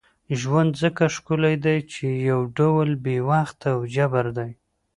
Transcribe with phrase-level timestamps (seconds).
[0.39, 4.51] ژوند ځکه ښکلی دی چې یو ډول بې وخته او جبر دی.